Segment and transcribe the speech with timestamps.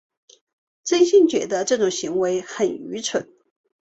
[0.83, 3.29] 真心觉得这种行为很愚蠢